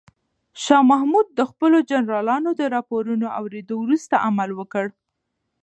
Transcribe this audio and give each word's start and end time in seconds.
شاه 0.63 0.83
محمود 0.91 1.27
د 1.37 1.39
خپلو 1.51 1.77
جنرالانو 1.91 2.49
د 2.59 2.61
راپورونو 2.75 3.27
اورېدو 3.39 3.75
وروسته 3.79 4.15
عمل 4.27 4.49
وکړ. 4.59 4.85